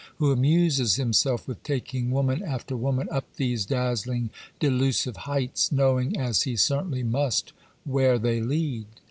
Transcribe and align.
who 0.17 0.31
amuses 0.31 0.95
himself 0.95 1.47
with 1.47 1.61
taking 1.61 2.09
woman 2.09 2.41
after 2.41 2.75
woman 2.75 3.07
up 3.11 3.31
these 3.35 3.67
dazzling, 3.67 4.31
delusive 4.59 5.15
heights, 5.29 5.71
knowing, 5.71 6.17
as 6.17 6.41
he 6.41 6.55
certainly 6.55 7.03
must, 7.03 7.53
where 7.85 8.17
they 8.17 8.41
lead? 8.41 8.87